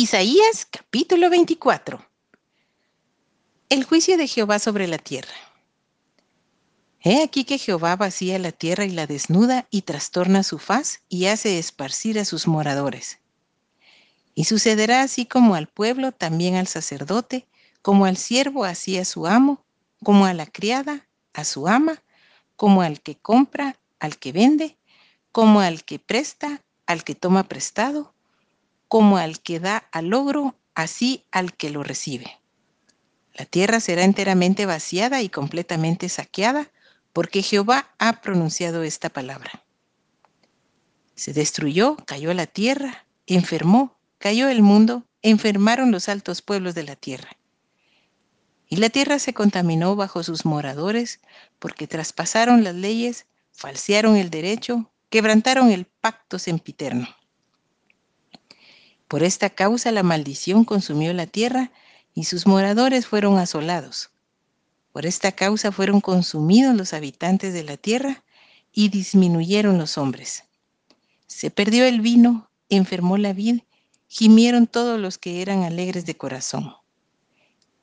[0.00, 2.00] Isaías capítulo 24.
[3.68, 5.34] El juicio de Jehová sobre la tierra.
[7.00, 11.26] He aquí que Jehová vacía la tierra y la desnuda y trastorna su faz y
[11.26, 13.18] hace esparcir a sus moradores.
[14.36, 17.48] Y sucederá así como al pueblo, también al sacerdote,
[17.82, 19.64] como al siervo así a su amo,
[20.04, 22.04] como a la criada, a su ama,
[22.54, 24.78] como al que compra, al que vende,
[25.32, 28.14] como al que presta, al que toma prestado,
[28.88, 32.40] como al que da al logro, así al que lo recibe.
[33.34, 36.70] La tierra será enteramente vaciada y completamente saqueada,
[37.12, 39.64] porque Jehová ha pronunciado esta palabra.
[41.14, 46.96] Se destruyó, cayó la tierra, enfermó, cayó el mundo, enfermaron los altos pueblos de la
[46.96, 47.30] tierra.
[48.68, 51.20] Y la tierra se contaminó bajo sus moradores,
[51.58, 57.08] porque traspasaron las leyes, falsearon el derecho, quebrantaron el pacto sempiterno.
[59.08, 61.72] Por esta causa la maldición consumió la tierra
[62.14, 64.10] y sus moradores fueron asolados.
[64.92, 68.22] Por esta causa fueron consumidos los habitantes de la tierra
[68.70, 70.44] y disminuyeron los hombres.
[71.26, 73.60] Se perdió el vino, enfermó la vid,
[74.08, 76.74] gimieron todos los que eran alegres de corazón.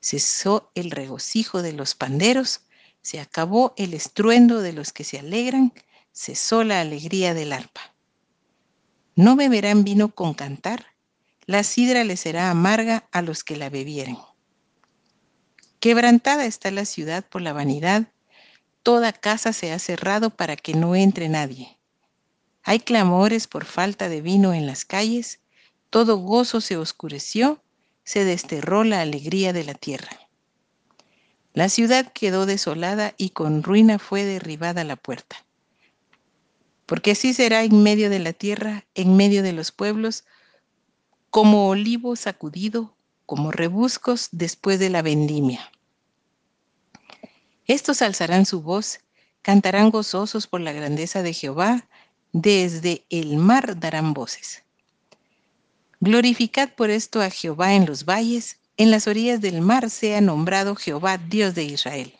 [0.00, 2.60] Cesó el regocijo de los panderos,
[3.02, 5.72] se acabó el estruendo de los que se alegran,
[6.12, 7.94] cesó la alegría del arpa.
[9.16, 10.86] No beberán vino con cantar,
[11.46, 14.18] la sidra le será amarga a los que la bebieren.
[15.80, 18.08] Quebrantada está la ciudad por la vanidad,
[18.82, 21.76] toda casa se ha cerrado para que no entre nadie.
[22.62, 25.40] Hay clamores por falta de vino en las calles,
[25.90, 27.62] todo gozo se oscureció,
[28.02, 30.18] se desterró la alegría de la tierra.
[31.52, 35.46] La ciudad quedó desolada y con ruina fue derribada la puerta.
[36.86, 40.24] Porque así será en medio de la tierra, en medio de los pueblos,
[41.30, 42.94] como olivo sacudido,
[43.26, 45.70] como rebuscos después de la vendimia.
[47.66, 49.00] Estos alzarán su voz,
[49.42, 51.88] cantarán gozosos por la grandeza de Jehová,
[52.32, 54.62] desde el mar darán voces.
[56.00, 60.76] Glorificad por esto a Jehová en los valles, en las orillas del mar sea nombrado
[60.76, 62.14] Jehová, Dios de Israel.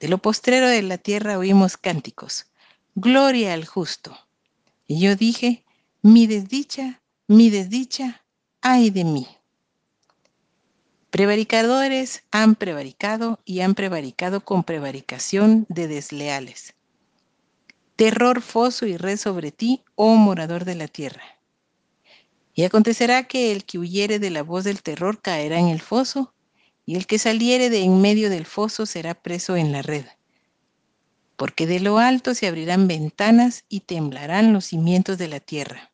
[0.00, 2.46] De lo postrero de la tierra oímos cánticos,
[2.94, 4.18] gloria al justo.
[4.86, 5.62] Y yo dije,
[6.02, 7.00] mi desdicha
[7.30, 8.24] mi desdicha,
[8.60, 9.28] ay de mí.
[11.10, 16.74] Prevaricadores han prevaricado y han prevaricado con prevaricación de desleales.
[17.94, 21.22] Terror, foso y red sobre ti, oh morador de la tierra.
[22.52, 26.34] Y acontecerá que el que huyere de la voz del terror caerá en el foso,
[26.84, 30.06] y el que saliere de en medio del foso será preso en la red.
[31.36, 35.89] Porque de lo alto se abrirán ventanas y temblarán los cimientos de la tierra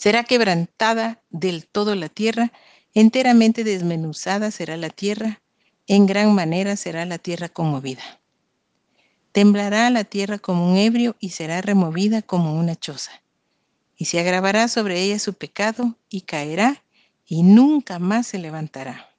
[0.00, 2.52] Será quebrantada del todo la tierra,
[2.94, 5.42] enteramente desmenuzada será la tierra,
[5.86, 8.02] en gran manera será la tierra conmovida.
[9.32, 13.12] Temblará la tierra como un ebrio y será removida como una choza.
[13.94, 16.82] Y se agravará sobre ella su pecado y caerá
[17.26, 19.10] y nunca más se levantará.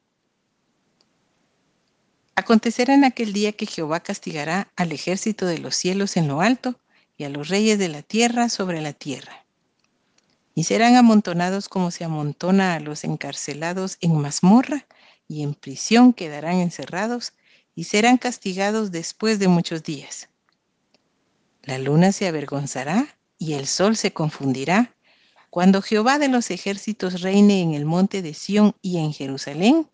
[2.34, 6.80] Acontecerá en aquel día que Jehová castigará al ejército de los cielos en lo alto
[7.18, 9.42] y a los reyes de la tierra sobre la tierra
[10.54, 14.86] y serán amontonados como se amontona a los encarcelados en mazmorra,
[15.28, 17.34] y en prisión quedarán encerrados,
[17.74, 20.30] y serán castigados después de muchos días.
[21.64, 24.96] La luna se avergonzará y el sol se confundirá,
[25.50, 29.90] cuando Jehová de los ejércitos reine en el monte de Sión y en Jerusalén,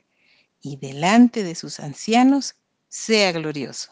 [0.62, 2.56] y delante de sus ancianos
[2.90, 3.92] sea glorioso.